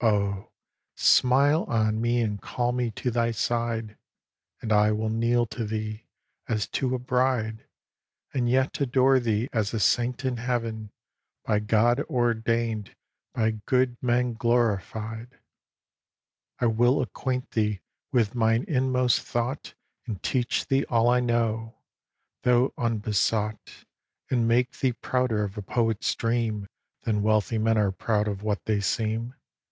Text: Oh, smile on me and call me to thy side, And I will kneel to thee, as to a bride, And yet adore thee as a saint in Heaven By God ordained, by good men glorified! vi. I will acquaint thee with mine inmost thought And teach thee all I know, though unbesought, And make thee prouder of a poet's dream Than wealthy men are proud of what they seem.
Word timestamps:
Oh, 0.00 0.50
smile 0.96 1.62
on 1.68 2.00
me 2.00 2.20
and 2.20 2.42
call 2.42 2.72
me 2.72 2.90
to 2.90 3.12
thy 3.12 3.30
side, 3.30 3.96
And 4.60 4.72
I 4.72 4.90
will 4.90 5.08
kneel 5.08 5.46
to 5.54 5.64
thee, 5.64 6.08
as 6.48 6.66
to 6.70 6.96
a 6.96 6.98
bride, 6.98 7.68
And 8.32 8.50
yet 8.50 8.80
adore 8.80 9.20
thee 9.20 9.48
as 9.52 9.72
a 9.72 9.78
saint 9.78 10.24
in 10.24 10.38
Heaven 10.38 10.90
By 11.44 11.60
God 11.60 12.00
ordained, 12.10 12.96
by 13.34 13.52
good 13.66 13.96
men 14.02 14.32
glorified! 14.32 15.28
vi. 15.30 15.36
I 16.58 16.66
will 16.66 17.00
acquaint 17.00 17.52
thee 17.52 17.80
with 18.10 18.34
mine 18.34 18.64
inmost 18.66 19.20
thought 19.22 19.74
And 20.06 20.20
teach 20.24 20.66
thee 20.66 20.84
all 20.88 21.08
I 21.08 21.20
know, 21.20 21.76
though 22.42 22.74
unbesought, 22.76 23.84
And 24.28 24.48
make 24.48 24.76
thee 24.80 24.92
prouder 24.94 25.44
of 25.44 25.56
a 25.56 25.62
poet's 25.62 26.12
dream 26.16 26.66
Than 27.04 27.22
wealthy 27.22 27.58
men 27.58 27.78
are 27.78 27.92
proud 27.92 28.26
of 28.26 28.42
what 28.42 28.64
they 28.64 28.80
seem. 28.80 29.36